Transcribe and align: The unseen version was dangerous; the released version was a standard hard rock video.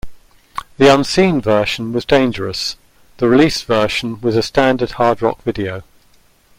The 0.79 0.91
unseen 0.91 1.41
version 1.41 1.93
was 1.93 2.05
dangerous; 2.05 2.75
the 3.17 3.27
released 3.29 3.65
version 3.65 4.19
was 4.19 4.35
a 4.35 4.41
standard 4.41 4.93
hard 4.93 5.21
rock 5.21 5.43
video. 5.43 5.83